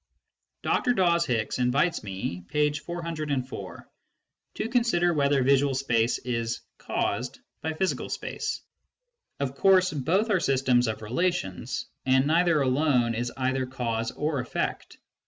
Dr. 0.63 0.93
Dawes 0.93 1.27
Hicks 1.27 1.59
invites 1.59 2.03
me 2.03 2.41
(p. 2.47 2.73
404) 2.73 3.87
to 4.55 4.67
consider 4.69 5.13
whether 5.13 5.43
visual 5.43 5.75
space 5.75 6.17
is 6.17 6.61
"caused" 6.79 7.37
by 7.61 7.73
physical 7.73 8.09
space. 8.09 8.61
Of 9.39 9.53
course 9.53 9.93
both 9.93 10.31
are 10.31 10.39
systems 10.39 10.87
of 10.87 11.03
relations, 11.03 11.85
and 12.03 12.25
neither 12.25 12.63
alone 12.63 13.13
is 13.13 13.31
either 13.37 13.67
cause 13.67 14.09
or 14.13 14.39
effect. 14.39 14.97